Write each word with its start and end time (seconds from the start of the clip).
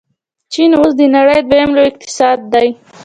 چین 0.51 0.71
اوس 0.77 0.91
د 0.99 1.01
نړۍ 1.15 1.39
دویم 1.49 1.71
لوی 1.75 1.87
اقتصاد 1.91 2.39
دی. 2.53 2.67